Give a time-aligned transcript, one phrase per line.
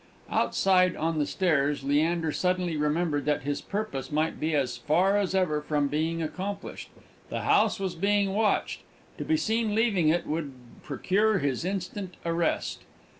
[0.35, 5.35] _Outside on the stairs Leander suddenly remembered that his purpose might be as far as
[5.35, 6.89] ever from being accomplished.
[7.29, 8.81] The house was being watched:
[9.19, 12.79] to be seen leaving it would procure his instant arrest.